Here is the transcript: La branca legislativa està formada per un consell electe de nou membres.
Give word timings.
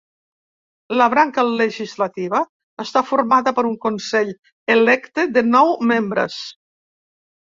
La 1.01 1.07
branca 1.13 1.43
legislativa 1.59 2.39
està 2.85 3.03
formada 3.09 3.55
per 3.59 3.67
un 3.67 3.75
consell 3.85 4.33
electe 4.77 5.27
de 5.39 5.45
nou 5.53 5.75
membres. 5.93 6.41